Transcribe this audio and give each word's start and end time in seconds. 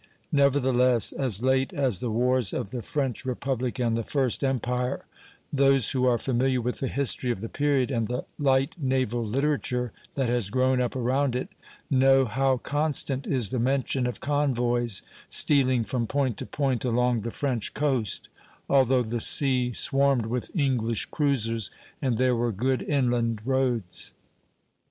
Nevertheless, 0.31 1.11
as 1.11 1.43
late 1.43 1.71
as 1.73 1.99
the 1.99 2.09
wars 2.09 2.53
of 2.53 2.71
the 2.71 2.81
French 2.81 3.23
Republic 3.23 3.77
and 3.77 3.95
the 3.95 4.03
First 4.03 4.43
Empire, 4.43 5.05
those 5.53 5.91
who 5.91 6.07
are 6.07 6.17
familiar 6.17 6.59
with 6.59 6.79
the 6.79 6.87
history 6.87 7.29
of 7.29 7.39
the 7.39 7.47
period, 7.47 7.91
and 7.91 8.07
the 8.07 8.25
light 8.39 8.75
naval 8.79 9.23
literature 9.23 9.93
that 10.15 10.27
has 10.27 10.49
grown 10.49 10.81
up 10.81 10.95
around 10.95 11.35
it, 11.35 11.49
know 11.87 12.25
how 12.25 12.57
constant 12.57 13.27
is 13.27 13.51
the 13.51 13.59
mention 13.59 14.07
of 14.07 14.19
convoys 14.19 15.03
stealing 15.29 15.83
from 15.83 16.07
point 16.07 16.35
to 16.37 16.47
point 16.47 16.83
along 16.83 17.21
the 17.21 17.29
French 17.29 17.75
coast, 17.75 18.27
although 18.67 19.03
the 19.03 19.21
sea 19.21 19.71
swarmed 19.71 20.25
with 20.25 20.49
English 20.55 21.05
cruisers 21.11 21.69
and 22.01 22.17
there 22.17 22.35
were 22.35 22.51
good 22.51 22.81
inland 22.81 23.39
roads. 23.45 24.13